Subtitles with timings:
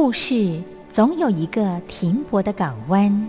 [0.00, 3.28] 故事总有一个停泊的港湾。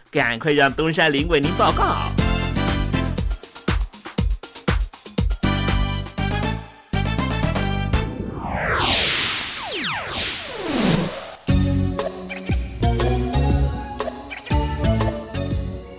[0.11, 1.95] 赶快让东山林为您报告。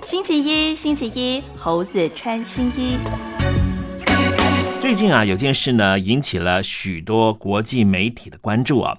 [0.05, 2.99] 星期一，星期一，猴子穿新衣。
[4.83, 8.99] 最近啊，有件事呢，引起了许多国际媒体的关注啊。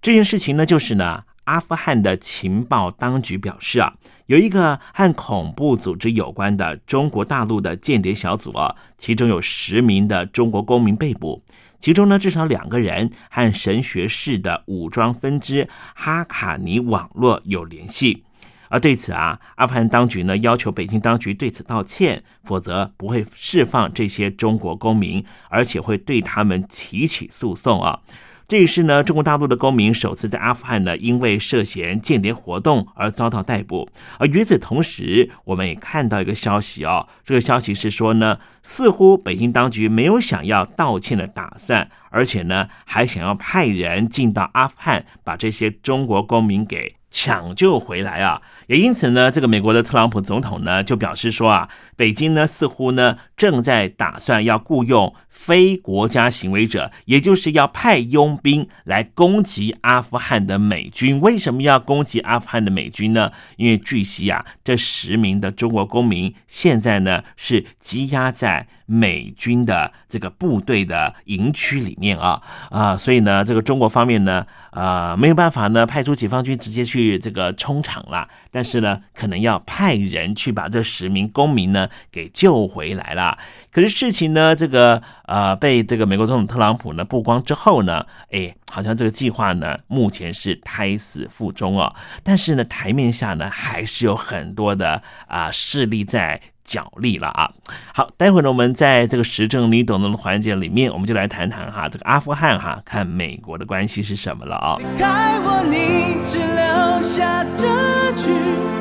[0.00, 3.94] 这件事情呢，就是呢，阿富汗的情报当局表示啊，
[4.26, 11.42] 有一个和恐怖组织有关的中国大陆的间谍小组啊，其中有十名的中国公民被捕，
[11.78, 18.24] 其中呢，至少两个人和神学士的武装分支哈卡尼网络有联系。
[18.70, 28.00] 而对此啊，阿富汗当局呢要求北京当局对此道歉，否则不会释放这些中国公民，而且会对他们提起诉讼啊。
[28.46, 33.88] 这也是呢，中国大陆的公民首次在阿富汗呢，因为涉嫌间谍活动而遭到逮捕。
[34.18, 48.42] 而与此同时，我们也看到一个消息哦，这个消息是说呢，似乎北京当局没有想要道歉的打算，而且呢，还想要派人进到阿富汗，把这些中国公民给抢救回来啊。
[48.66, 55.14] 也因此呢，这个美国的特朗普总统呢，就表示说啊，北京呢，似乎呢，正在打算要雇佣。
[55.34, 61.20] 非国家行为者，也就是要派佣兵来攻击阿富汗的美军。
[61.20, 63.32] 为什么要攻击阿富汗的美军呢？
[63.56, 72.40] 因为据悉啊，这十名的中国公民现在呢是积压在美军的这个部队的营区里面啊
[72.70, 83.23] 啊，所以呢，这个中国方面呢，呃，没有办法呢派出解放军直接去这个冲场了，但是呢，可能要派人去把这十名公民呢给救回来了。
[83.24, 83.38] 啊
[83.72, 85.02] 可是事情呢，这个。
[85.26, 91.94] 呃，被这个美国总统特朗普呢曝光之后呢，哎，好像这个计划呢目前是胎死腹中哦。
[92.22, 97.50] 但是呢，台面下呢还是有很多的啊势力在角力了啊。
[97.94, 104.76] 好，待会呢我们在这个时政你懂的环节里面，我们就来谈谈哈这个阿富汗哈看美国的关系是什么了啊。
[104.78, 108.28] 你害我，你只留下这句，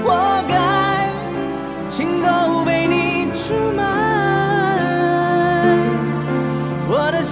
[0.04, 1.10] 我该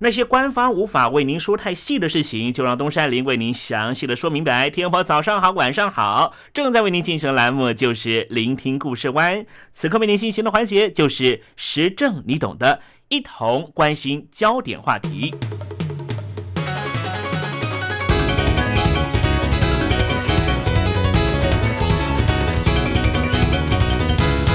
[0.00, 4.70] 那些官方无法为您说太细的事情，就让东山林为您详细的说明白。
[4.70, 9.44] 天婆早上好，晚上好，正在为您进行的栏目就是聆听故事湾。
[9.72, 15.34] 此刻为您进行的环节就是时政，你懂的，一同关心焦点话题。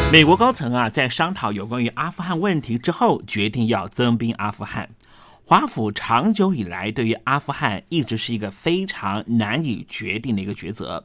[0.09, 4.87] 美国高层啊，在商讨有关于阿富汗问题之后，决定要增兵阿富汗。
[5.45, 11.03] 华府长久以来对于阿富汗一直是一个非常难以决定的一个抉择。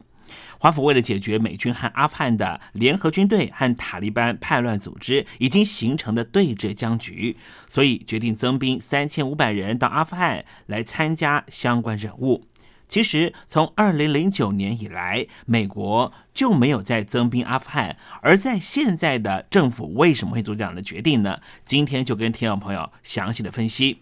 [0.61, 12.45] 华府为了解决美军和阿富汗的联合军队和塔利班叛乱组织已经形成的对峙僵局，所以决定增兵三千五百人到阿富汗来参加相关任务。
[12.89, 17.97] 其实，从二零零九年以来，美国就没有再增兵阿富汗。
[18.23, 21.39] 而在现在的政府为什么会做这样的决定呢？
[21.65, 23.99] 今天就跟听众朋友详细的分析。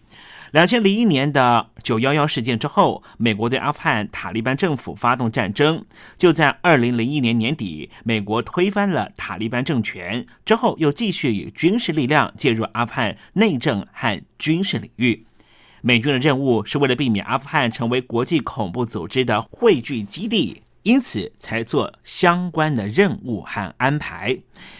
[0.51, 5.83] 两千零一年的九幺幺事件之后，美国对阿富汗塔利班政府发动战争。
[6.15, 15.26] 就在二零零一年年底，美国推翻了塔利班政权之后，又继续以军事力量介入阿富汗内政和军事领域。
[15.87, 24.37] 美军的任务是为了避免阿富汗成为国际恐怖组织的汇聚基地，因此才做相关的任务和安排。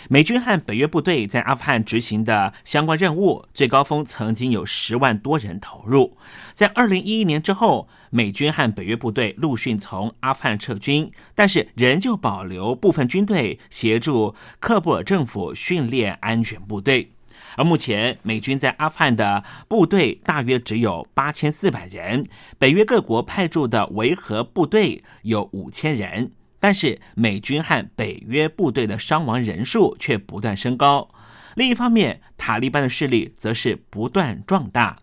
[0.10, 6.18] 美军和北约部队在阿富汗执行的相关任务，最高峰曾经有十万多人投入。
[6.54, 17.14] 在二零一一年之后，美军和北约部队陆续从阿富汗撤军，但是仍旧保留部分军队协助喀布尔政府训练安全部队。
[17.58, 31.10] 而目前，美军在阿富汗的部队大约只有八千四百人，北约各国派驻的维和部队有五千人，但是美军和北约部队的伤亡人数却不断升高。
[31.56, 35.00] 另一方面，塔利班的势力则是不断壮大。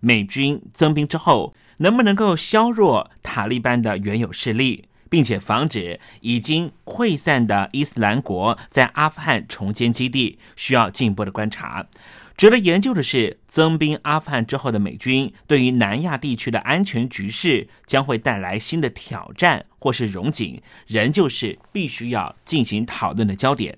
[0.00, 4.86] 美军增兵之后，能不能够削弱塔利班的原有势力？
[5.12, 11.86] 并且防止已经溃散的伊斯兰国在阿富汗重建基地，需要进一步的观察。
[12.34, 23.76] 值得研究的是，增兵阿富汗之后的美军对于南亚地区的安全局势将会带来新的挑战或是融景，仍旧是必须要进行讨论的焦点。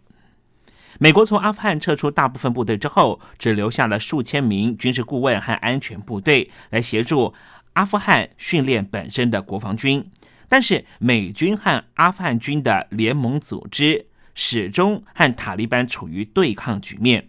[1.00, 7.34] 美国从阿富汗撤出大部分部队之后，只留下了数千名军事顾问和安全部队来协助
[7.72, 10.08] 阿富汗训练本身的国防军。
[10.48, 17.28] 但是美军和阿富汗军的联盟组织始终和塔利班处于对抗局面。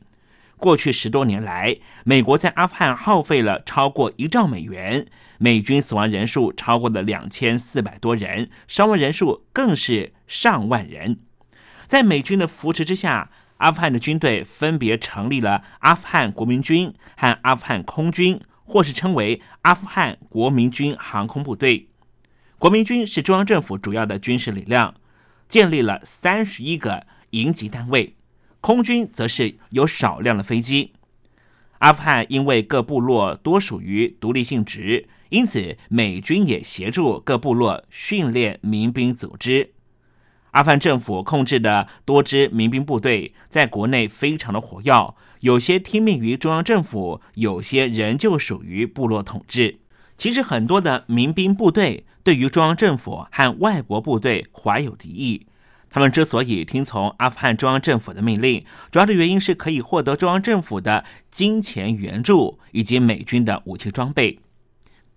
[0.58, 5.06] 过去十多年来，美国在阿富汗耗费了超过一兆美元，
[5.38, 11.20] 美军死亡人数超过了两千四百多人，伤亡人数更是上万人。
[11.88, 21.90] 在美军的扶持之下，阿富汗的军队分别成立了阿富汗国民军和阿富汗空军，或是称为阿富汗国民军航空部队。
[22.66, 24.96] 国民军是中央政府主要的军事力量，
[25.48, 28.16] 建立了三十一个营级单位。
[28.60, 30.94] 空军则是有少量的飞机。
[31.78, 39.74] 阿富汗因为各部落多属于独立性质，因此美军也协助各部落训练民兵组织。
[40.50, 49.82] 阿富汗政府控制的多支民兵部队在国内非常的活跃，有些听命于中央政府，有些仍旧属于部落统治。
[50.18, 55.46] 其实很多的民兵部队对于中央政府和外国部队怀有敌意。
[55.92, 64.40] 他们之所以听从阿富汗中央政府的命令，主要的原因是可以获得中央政府的金钱援助以及美军的武器装备。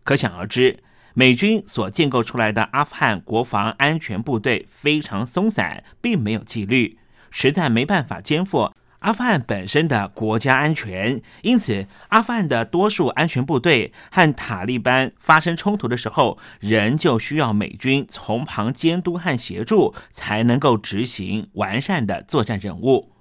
[0.05, 0.81] 可想而知，
[1.15, 6.99] 美军所建构出来的阿富汗国防安全部队非常松散，并没有纪律，
[7.31, 8.71] 实在没办法肩负。
[9.01, 23.13] 阿富汗本身的国家安全，因此阿富汗的多数安全部队和塔利班发生冲突的时候，仍旧需要美军从旁监督和协助，才能够执行完善的作战任务。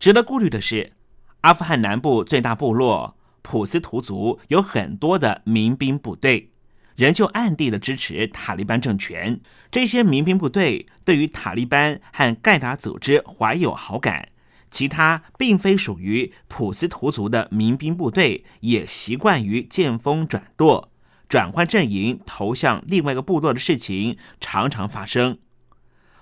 [0.00, 0.94] 值得顾虑的是，
[1.42, 6.50] 阿富汗南部最大部落普斯图族有很多的民兵部队，
[6.96, 9.38] 仍旧暗地的支持塔利班政权。
[9.70, 14.30] 这些民兵部队对于塔利班和盖达组织怀有好感。
[14.70, 20.90] 其他并非属于普斯图族的民兵部队也习惯于见风转舵、
[21.28, 25.38] 转换阵营、投向另外一个部落的事情常常发生。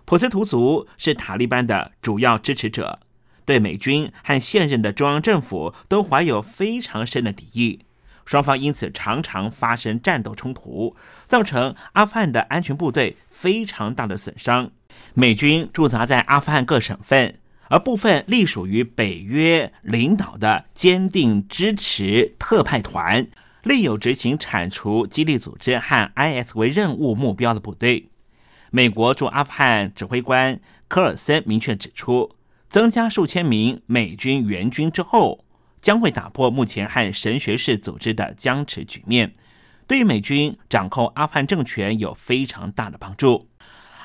[0.04, 3.00] 普斯图族是塔利班的主要支持者，
[3.44, 7.80] 对美军和现任的中央政府都怀有非常深的敌意，
[8.24, 10.94] 双方因此常常发生战斗冲突，
[11.26, 14.70] 造成阿富汗的安全部队非常大的损伤。
[15.14, 17.34] 美军驻扎在阿富汗各省份。
[17.68, 23.26] 而部分隶属于北约领导的坚定支持特派团，
[23.62, 28.08] 另有执行铲除基地组织和 IS 为任务目标的部队。
[28.70, 32.36] 美国驻阿富汗指挥官科尔森明确指出，
[32.68, 35.44] 增加数千名美军援军之后，
[35.80, 39.32] 将会打破目前和神学式组织的僵持局面，
[39.86, 43.48] 对美军掌控阿富汗政权有非常大的帮助。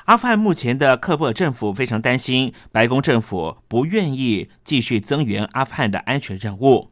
[0.06, 6.90] 阿富汗目前的克布尔政府非常担心，白宫政府不愿意继续增援阿富汗的安全任务。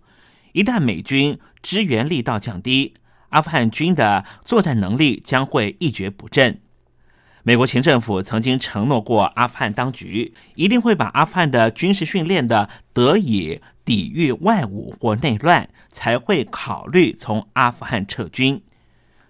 [0.52, 2.94] 一旦美军支援力道降低，
[3.30, 6.60] 阿富汗军的作战能力将会一蹶不振。
[7.42, 18.62] 美国前政府曾经承诺过阿富汗当局，一定会把阿富汗的军事训练的得以抵御外侮或内乱，才会考虑从阿富汗撤军。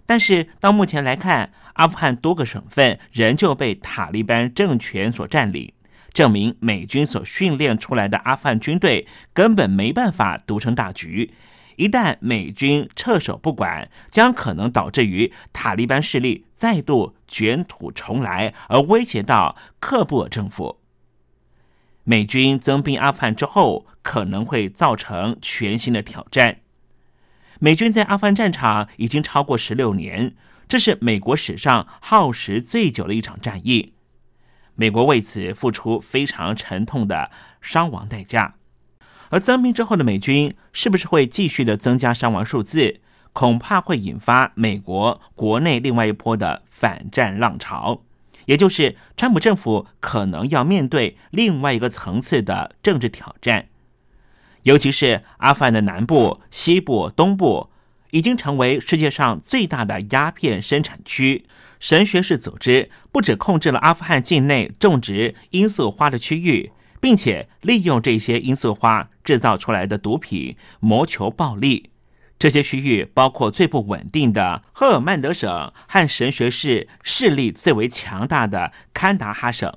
[0.05, 5.73] 但是到目前来看，阿富汗多个省份仍旧被塔利班政权所占领，
[6.13, 11.33] 证明美军所训练出来的阿富汗军队根本没办法独撑大局。
[11.77, 20.77] 一旦美军撤手不管，将可能导致于塔利班势力再度卷土重来，而威胁到喀布尔政府。
[22.03, 26.57] 美军增兵阿富汗之后，可能会造成全新的挑战。
[27.59, 30.35] 美军在阿富汗战场已经超过十六年。
[30.71, 33.91] 这是美国史上耗时最久的一场战役，
[34.75, 38.55] 美国为此付出非常沉痛的伤亡代价。
[39.31, 43.01] 而增兵之后的美军是不是会继续的增加伤亡数字？
[43.33, 48.03] 恐怕会引发美国国内另外一波的反战浪潮，
[48.45, 53.67] 也就是川普政府可能要面对另外一个层次的政治挑战，
[54.63, 57.70] 尤其是阿富汗的南部、西部、东部。
[58.11, 61.45] 已经成为世界上最大的鸦片生产区。
[61.79, 71.89] 神学式组织不止控制了阿富汗境内种植罂粟花的区域，并且利用这些罂粟花制造出来的毒品谋求暴利。
[72.37, 79.71] 这些区域包括最不稳定的赫尔曼德省和神学式势力最为强大的堪达哈省。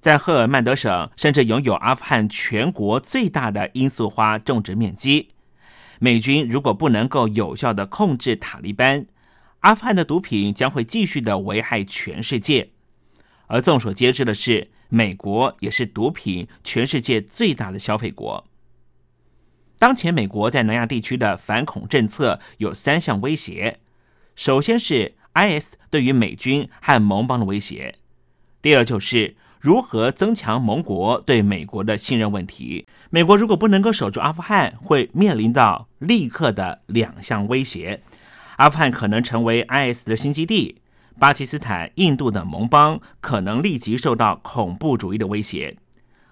[0.00, 5.28] 在赫尔曼德省，甚至拥有阿富汗全国最大的罂粟花种植面积。
[6.02, 9.06] 美军如果不能够有效的控制塔利班，
[9.60, 12.70] 阿富汗的毒品将会继续的危害全世界。
[13.46, 18.44] 而众所皆知的是，美国也是毒品全世界最大的消费国。
[19.78, 23.78] 当前美国在南亚地区的反恐政策有三项威胁：
[24.34, 27.94] 首先是 IS 对于美军和盟邦的威胁；
[28.60, 29.36] 第二就是。
[29.62, 32.84] 如何增强盟国对美国的信任问题？
[33.10, 38.02] 美国如果不能够守住阿富汗，会面临到立刻的两项威胁：
[38.56, 40.74] 阿富汗可能成为 IS 的新基地；
[41.16, 45.76] 巴基斯坦、印度等盟邦可能立即受到恐怖主义的威胁。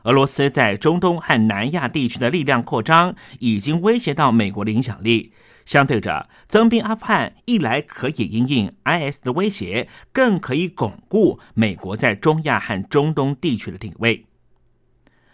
[0.02, 5.32] 俄罗斯在中东和南亚地区的力量扩张，已经威胁到美国的影响力。
[5.70, 14.26] 相对着，增兵阿富汗一来可以应应 IS 的威胁，更可以巩固美国在中亚和中东地区的定位。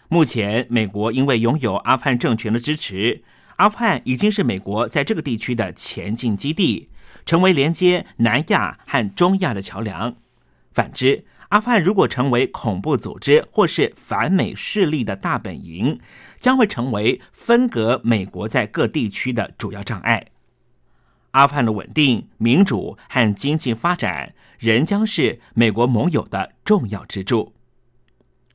[0.09, 3.23] 目前，美国因为拥有阿富汗政权的支持，
[3.55, 6.89] 阿富汗已经是美国在这个地区的前进基地，
[7.25, 10.17] 成为连接南亚和中亚的桥梁。
[10.71, 15.99] 反之，阿富汗如果成为恐怖组织或是反美势力的大本营，
[16.39, 20.27] 将会成为分隔美国在各地区的主要障碍。
[21.31, 27.53] 阿富汗的稳定、民主和经济发展仍将是美国盟友的重要支柱。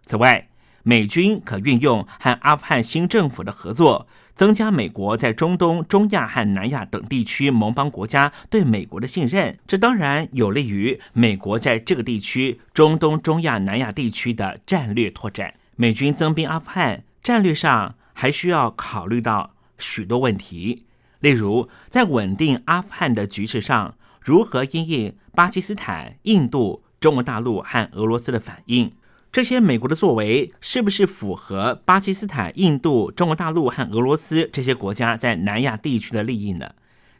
[0.04, 0.48] 此外，
[0.82, 4.06] 美军可运用和阿富汗新政府的合作。
[4.34, 15.52] 增加美国在中东、中亚和南亚等地区盟邦国家对美国的信任，这当然有利于美国在这个地区中东、中亚、南亚地区的战略拓展。
[15.76, 20.84] 美军增兵阿富汗，战略上还需要考虑到许多问题，
[21.20, 28.92] 例如在稳定阿富汗的局势上，如何因应巴基斯坦、印度、中国大陆和俄罗斯的反应。
[29.30, 36.74] 这些美国的作为是不是符合巴基斯坦、印度、中国大陆和俄罗斯这些国家在南亚地区的利益呢？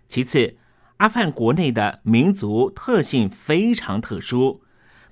[0.09, 0.57] 其次，
[0.99, 4.61] 阿富汗国内的民族特性非常特殊，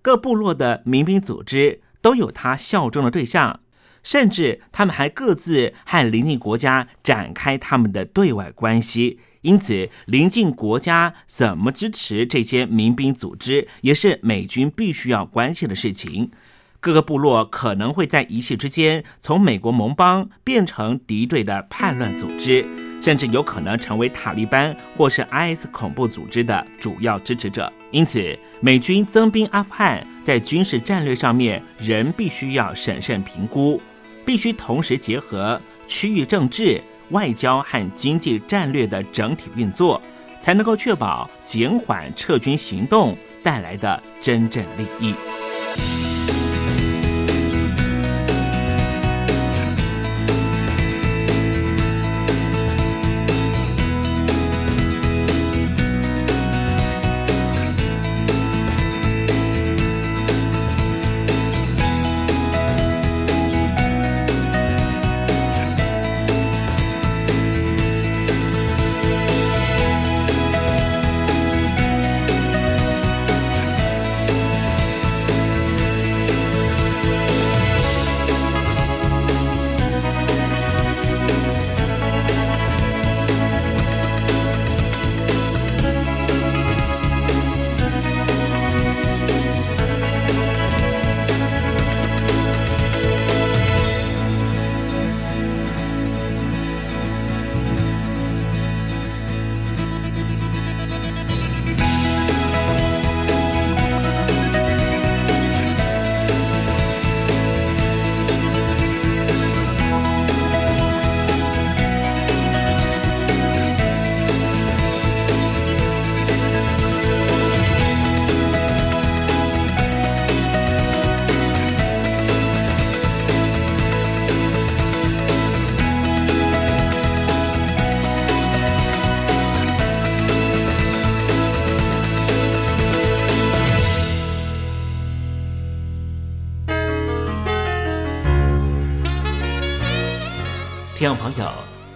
[0.03, 3.61] 各部落的民兵组织都有他效忠的对象，
[4.03, 9.19] 甚至他们还各自和邻近国家展开他们的对外关系。
[9.43, 16.31] 因此，邻近国家怎么支持这些民兵组织，也是美军必须要关心的事情。
[16.79, 22.67] 各个部落可能会在一夕之间从美国盟邦变成敌对的叛乱组织，
[23.03, 27.71] 甚至有可能成为塔利班或是 IS 恐怖组织的主要支持者。
[27.91, 33.81] 因此，美军增兵阿富汗在军事战略上面仍必须要审慎评估，
[34.25, 36.81] 必须同时结合区域政治。
[37.11, 40.01] 外交和经济战略的整体运作，
[40.41, 45.13] 才能够确保减缓撤军行动带来的真正利益。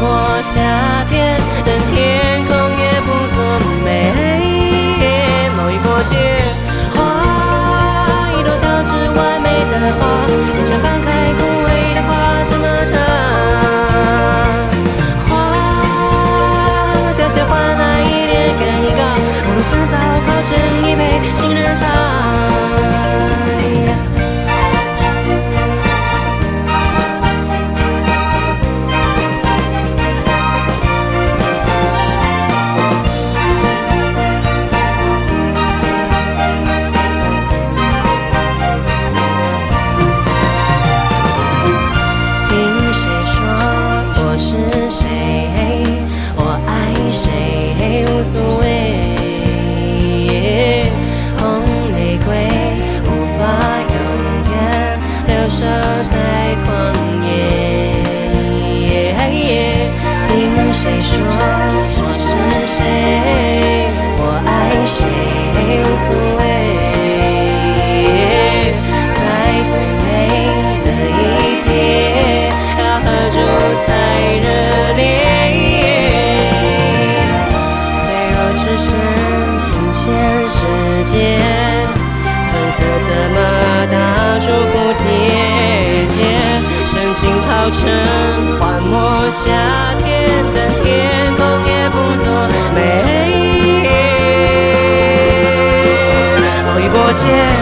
[0.00, 0.81] 我想
[97.22, 97.61] 界。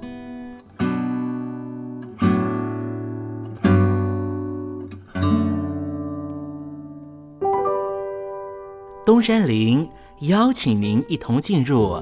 [9.11, 12.01] 东山林邀请您一同进入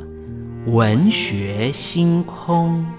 [0.67, 2.98] 文学星空。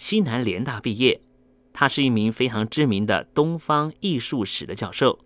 [0.00, 1.20] 西南联大毕业。
[1.74, 5.18] 他是一名非常知名的东方艺术史的教授，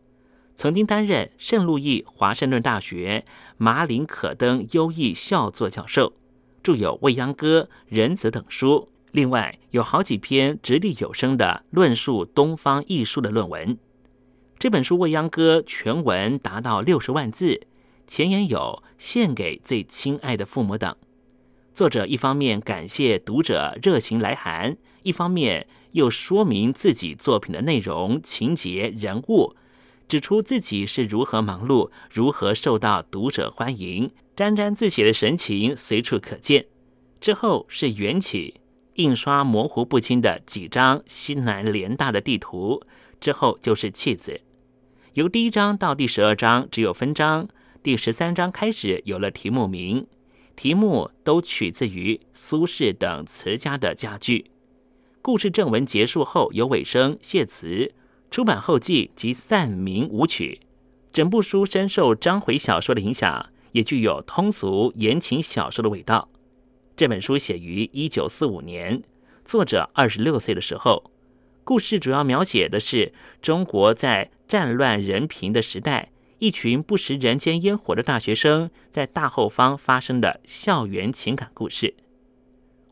[0.57, 3.25] 曾经担任圣路易华盛顿大学
[3.57, 6.15] 马林可登优异校座教授，
[6.61, 8.89] 著有《未央歌》《仁子》等书。
[9.13, 13.79] 另外有好几篇直立有声的论述东方艺术的论文。
[14.59, 17.65] 这本书《未央歌》全文达到六十万字，
[18.09, 20.97] 前言有“献给最亲爱的父母”等。
[21.75, 29.57] 作者一方面感谢读者热情来函，一方面又说明自己作品的内容、情节、人物，
[30.07, 36.67] 指出自己是如何忙碌，如何受到读者欢迎，沾沾自喜的神情随处可见。
[37.21, 38.55] 之后是缘起，
[38.95, 42.81] 印刷模糊不清的几张西南联大的地图，
[43.19, 44.41] 之后就是弃子。
[45.15, 47.49] 由第一章到第十二章只有分章，
[47.83, 50.07] 第十三章开始有了题目名。
[50.57, 54.51] 题目都取自于苏轼等词家的佳句。
[55.21, 57.93] 故事正文结束后有尾声谢词，
[58.31, 60.61] 出版后记及散名舞曲。
[61.13, 66.29] 整部书深受章回小说的影响，也具有通俗言情小说的味道。
[66.97, 69.03] 这本书写于一九四五年，
[69.45, 71.11] 作者二十六岁的时候。
[71.65, 76.11] 故事主要描写的是中国在战乱人贫的时代。
[76.39, 81.87] 一群不食人间烟火的大学生在大后方发生的校园情感故事。《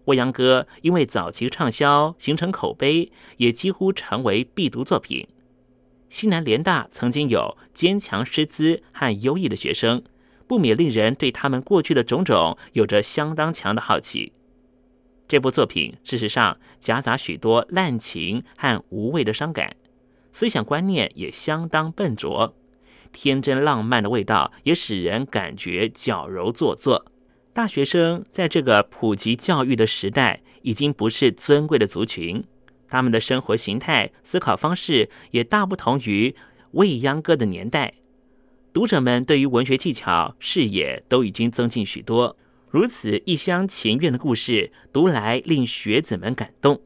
[0.05, 5.28] 未央歌》因为早期畅销，形成口碑，也几乎成为必读作品。
[6.09, 10.03] 西南联大曾经有坚强师资和优异的学生，
[10.47, 14.32] 不免令人对他们过去的种种有着相当强的好奇。
[15.28, 19.76] 这部作品事实上夹杂许多滥情和无谓的伤感，
[20.32, 22.55] 思想观念也相当笨拙。
[23.13, 27.07] 天真浪漫的味道也使人感觉矫揉做作。
[27.53, 32.43] 大学生在这个普及教育的时代，已经不是尊贵的族群，
[32.89, 36.35] 他们的生活形态、思考方式也大不同于
[36.73, 37.95] 未央歌的年代。
[38.73, 42.37] 读者们对于文学技巧、视野都已经增进许多。
[42.71, 46.81] 如此一厢情愿的故事，读来令学子们感动。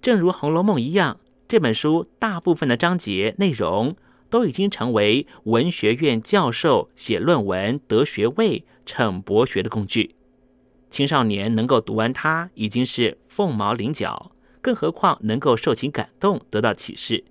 [0.00, 3.94] 正如《红楼梦》一样，这本书大部分的章节内容
[4.30, 10.14] 都已经成为文学院教授写论文得学位、逞博学的工具。
[10.88, 17.24] 青少年能够读完它，已经是凤毛麟角，更何况能够受其感动，得到启示。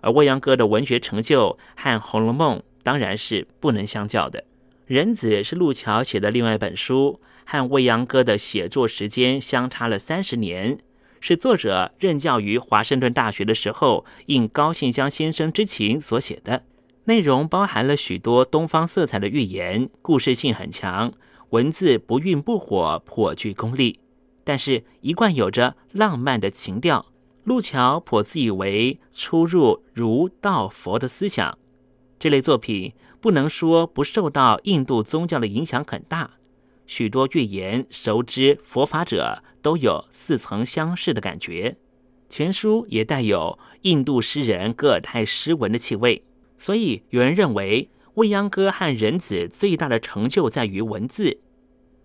[0.00, 4.44] 而未央哥的文学成就和《红楼梦》当然是不能相较的。
[4.86, 10.78] 人子是路桥写的另外一本书，和未央哥的写作时间相差了三十年，
[11.26, 16.64] 是作者任教于华盛顿大学的时候，应高信香先生之情所写的。
[17.04, 21.14] 内容包含了许多东方色彩的寓言，故事性很强，
[21.48, 24.00] 文字不愠不火，颇具功力，
[24.44, 27.06] 但是一贯有着浪漫的情调。
[27.44, 31.56] 路桥颇自以为出入儒道佛的思想，
[32.18, 32.92] 这类作品。
[33.22, 36.32] 不能说不受到印度宗教的影响很大，
[36.84, 41.76] 许多寓言熟知佛法者都有似曾相识的感觉。
[42.28, 46.22] 全书也带有印度诗人戈尔泰诗文的气味，
[46.58, 51.38] 所以有人认为未央歌和仁子最大的成就在于文字。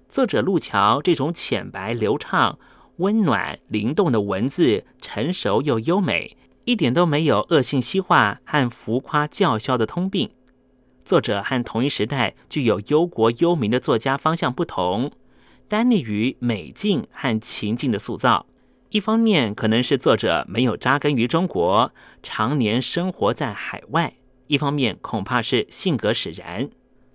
[0.07, 2.57] 作者路桥这种浅白流畅、
[2.97, 10.31] 温暖灵动的文字，成熟又优美，一点都没有恶性西化和浮夸叫嚣的通病。
[11.03, 15.11] 作者和同一时代具有忧国忧民的作家方向不同，
[15.69, 18.47] 单立于美境和情境的塑造。
[18.89, 21.93] 一方面可能是作者没有扎根于中国，
[22.23, 24.15] 常年生活在海外；
[24.47, 26.69] 一方面恐怕是性格使然。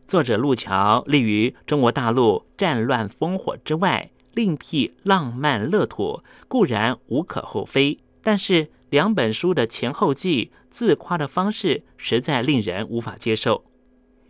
[0.06, 7.98] 作者路桥立于中国大陆战乱烽火之外，另辟浪漫乐土，固然无可厚非。
[8.22, 13.64] 但是两本书的前后记自夸的方式，实在令人无法接受。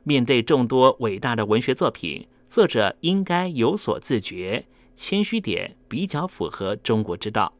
[0.03, 7.53] 面对众多伟大的文学作品，作者应该有所自觉，谦虚点比较符合中国之道。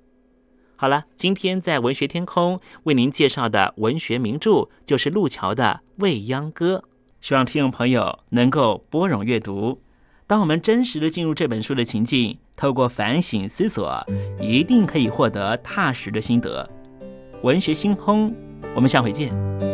[0.77, 6.85] 好了，今天在文学天空为您介绍的文学名著就是路桥的《未央歌》，
[7.21, 9.79] 希望听众朋友能够拨冗阅读。
[10.27, 14.05] 当我们真实的进入这本书的情境，透过反省思索，
[14.41, 16.69] 一定可以获得踏实的心得。
[17.43, 18.35] 文学星空，
[18.75, 19.74] 我们下回见。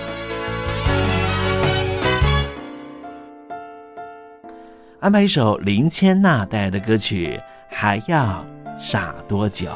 [5.01, 8.45] 安排一首林千娜带来的歌曲，还要
[8.79, 9.67] 傻多久？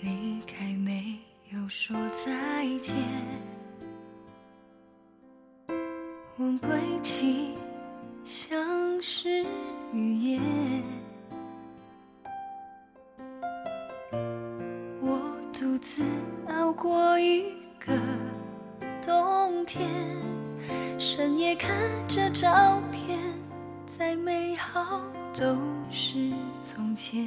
[0.00, 1.18] 离开没
[1.52, 2.94] 有说再见，
[6.36, 6.70] 问归
[7.02, 7.54] 期，
[8.24, 8.56] 像
[9.02, 9.44] 是
[9.92, 10.59] 预言。
[25.40, 25.56] 都
[25.90, 26.18] 是
[26.58, 27.26] 从前。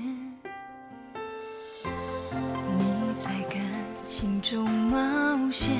[1.84, 3.60] 你在感
[4.06, 5.74] 情中冒险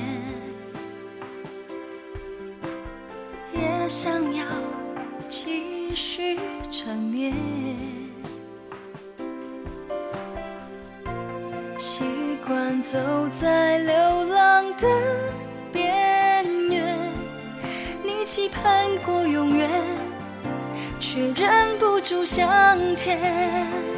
[3.52, 4.44] 也想要
[5.28, 6.36] 继续
[6.68, 7.32] 缠绵
[11.78, 12.02] 习
[12.44, 12.98] 惯走
[13.40, 14.88] 在流浪的
[15.72, 16.98] 边缘
[18.02, 19.93] 你期盼过永远。
[21.06, 23.93] 却忍不住向前。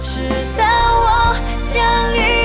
[0.00, 0.20] 知
[0.56, 0.64] 道
[1.00, 1.34] 我
[1.72, 2.37] 将一。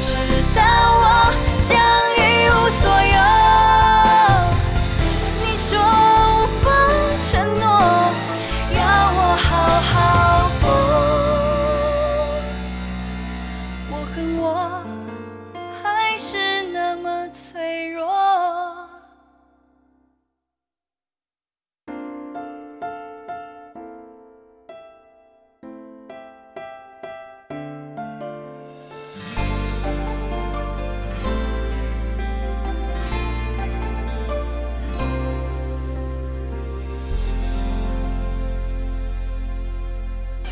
[0.00, 0.16] 直
[0.54, 1.99] 到我将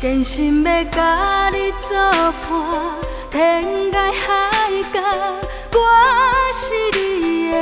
[0.09, 1.95] 真心要甲你作
[2.49, 2.95] 伴，
[3.29, 4.49] 天涯海
[4.91, 4.99] 角，
[5.71, 5.79] 我
[6.51, 7.57] 是你的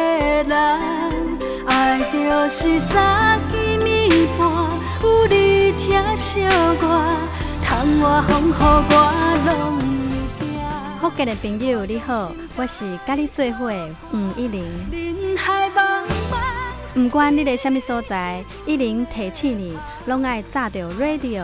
[0.45, 0.55] 人。
[1.67, 4.47] 爱就是三更暝半，
[5.03, 6.39] 有你疼惜
[6.79, 7.27] 我，
[7.65, 8.95] 窗外风雨我
[9.45, 9.51] 拢
[10.39, 11.01] 会惊。
[11.01, 14.63] 福建的朋友你好，我是甲你做伙的黄一玲。
[14.89, 16.37] 人海茫茫。
[16.93, 21.43] 不管你在什么所在，一玲提醒你，拢爱炸着 radio，